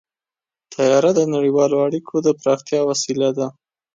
طیاره 0.73 1.11
د 1.15 1.21
نړیوالو 1.33 1.77
اړیکو 1.85 2.15
د 2.25 2.27
پراختیا 2.39 2.79
وسیله 2.89 3.29
ده. 3.37 3.47